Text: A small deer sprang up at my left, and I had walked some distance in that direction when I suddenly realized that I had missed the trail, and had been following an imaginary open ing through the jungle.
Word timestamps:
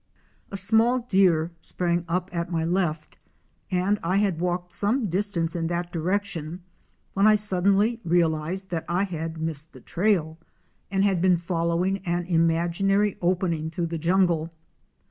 A 0.49 0.57
small 0.57 0.97
deer 0.97 1.51
sprang 1.61 2.05
up 2.09 2.31
at 2.33 2.49
my 2.51 2.65
left, 2.65 3.19
and 3.69 3.99
I 4.01 4.17
had 4.17 4.39
walked 4.41 4.71
some 4.73 5.05
distance 5.11 5.55
in 5.55 5.67
that 5.67 5.91
direction 5.91 6.63
when 7.13 7.27
I 7.27 7.35
suddenly 7.35 8.01
realized 8.03 8.71
that 8.71 8.83
I 8.89 9.03
had 9.03 9.39
missed 9.39 9.73
the 9.73 9.79
trail, 9.79 10.39
and 10.89 11.03
had 11.03 11.21
been 11.21 11.37
following 11.37 11.99
an 11.99 12.25
imaginary 12.25 13.19
open 13.21 13.53
ing 13.53 13.69
through 13.69 13.85
the 13.93 13.99
jungle. 13.99 14.49